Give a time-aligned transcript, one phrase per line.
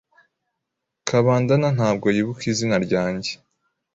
[1.07, 3.31] Kabandana ntabwo yibuka izina ryanjye.